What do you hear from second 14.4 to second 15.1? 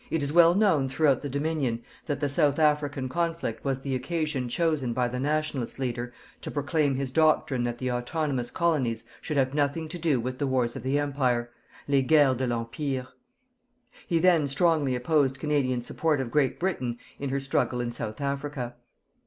strongly